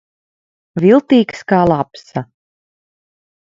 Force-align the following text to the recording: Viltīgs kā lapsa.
Viltīgs 0.83 1.45
kā 1.53 1.61
lapsa. 1.73 2.25